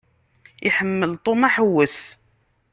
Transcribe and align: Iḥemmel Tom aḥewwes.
Iḥemmel 0.67 1.11
Tom 1.23 1.41
aḥewwes. 1.47 1.99